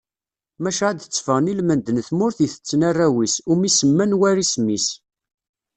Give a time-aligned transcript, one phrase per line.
[0.63, 4.87] Maca ad d-tefɣen ilmend n tmurt i tetten arraw-is, umi semman war isem-is.